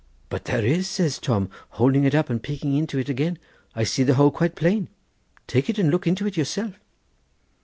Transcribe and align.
'But 0.29 0.45
there 0.45 0.65
is,' 0.65 0.89
says 0.89 1.19
Tom, 1.19 1.47
holding 1.77 2.05
it 2.05 2.15
up 2.15 2.27
and 2.31 2.41
peaking 2.41 2.73
into 2.75 2.97
it 2.97 3.07
again; 3.07 3.37
'I 3.75 3.83
see 3.83 4.01
the 4.01 4.15
hole 4.15 4.31
quite 4.31 4.55
plain. 4.55 4.89
Take 5.45 5.69
it 5.69 5.77
and 5.77 5.91
look 5.91 6.07
into 6.07 6.25
it 6.25 6.35
yourself. 6.35 6.73